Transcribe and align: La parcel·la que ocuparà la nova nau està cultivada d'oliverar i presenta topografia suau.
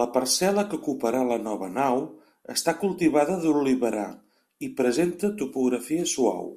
La 0.00 0.04
parcel·la 0.12 0.62
que 0.70 0.78
ocuparà 0.78 1.20
la 1.30 1.36
nova 1.48 1.68
nau 1.74 2.00
està 2.56 2.74
cultivada 2.86 3.36
d'oliverar 3.44 4.08
i 4.70 4.74
presenta 4.82 5.34
topografia 5.44 6.10
suau. 6.18 6.52